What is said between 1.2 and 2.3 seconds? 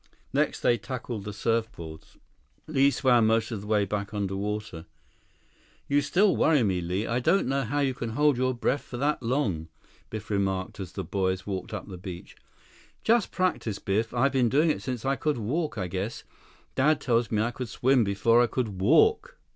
the surfboards.